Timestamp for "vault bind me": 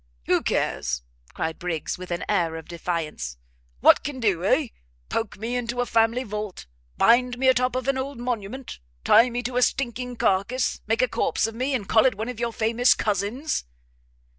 6.23-7.47